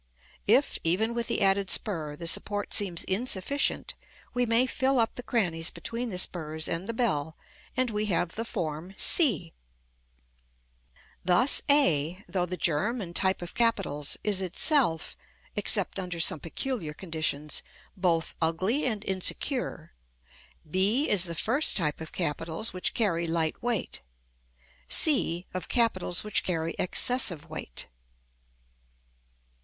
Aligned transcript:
If, 0.47 0.79
even 0.83 1.13
with 1.13 1.27
the 1.27 1.43
added 1.43 1.69
spur, 1.69 2.15
the 2.15 2.25
support 2.25 2.73
seems 2.73 3.03
insufficient, 3.03 3.93
we 4.33 4.47
may 4.47 4.65
fill 4.65 4.97
up 4.99 5.15
the 5.15 5.21
crannies 5.21 5.69
between 5.69 6.09
the 6.09 6.17
spurs 6.17 6.67
and 6.67 6.89
the 6.89 6.93
bell, 6.95 7.37
and 7.77 7.91
we 7.91 8.07
have 8.07 8.29
the 8.33 8.43
form 8.43 8.95
c. 8.97 9.53
Thus 11.23 11.61
a, 11.69 12.25
though 12.27 12.47
the 12.47 12.57
germ 12.57 12.99
and 12.99 13.15
type 13.15 13.43
of 13.43 13.53
capitals, 13.53 14.17
is 14.23 14.41
itself 14.41 15.15
(except 15.55 15.99
under 15.99 16.19
some 16.19 16.39
peculiar 16.39 16.95
conditions) 16.95 17.61
both 17.95 18.33
ugly 18.41 18.87
and 18.87 19.05
insecure; 19.05 19.93
b 20.67 21.07
is 21.11 21.25
the 21.25 21.35
first 21.35 21.77
type 21.77 22.01
of 22.01 22.11
capitals 22.11 22.73
which 22.73 22.95
carry 22.95 23.27
light 23.27 23.61
weight; 23.61 24.01
c, 24.89 25.45
of 25.53 25.67
capitals 25.69 26.23
which 26.23 26.43
carry 26.43 26.73
excessive 26.79 27.47
weight. 27.51 27.85